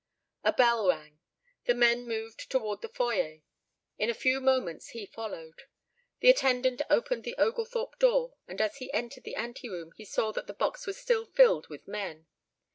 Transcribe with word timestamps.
A 0.43 0.51
bell 0.51 0.87
rang. 0.87 1.19
The 1.65 1.75
men 1.75 2.07
moved 2.07 2.49
toward 2.49 2.81
the 2.81 2.89
foyer. 2.89 3.41
In 3.99 4.09
a 4.09 4.15
few 4.15 4.39
moments 4.41 4.87
he 4.89 5.05
followed. 5.05 5.65
The 6.21 6.29
attendant 6.31 6.81
opened 6.89 7.23
the 7.23 7.35
Oglethorpe 7.37 7.99
door 7.99 8.33
and 8.47 8.59
as 8.61 8.77
he 8.77 8.91
entered 8.93 9.25
the 9.25 9.35
ante 9.35 9.69
room 9.69 9.91
he 9.95 10.05
saw 10.05 10.31
that 10.31 10.47
the 10.47 10.55
box 10.55 10.87
was 10.87 10.97
still 10.99 11.25
filled 11.27 11.67
with 11.67 11.87
men. 11.87 12.25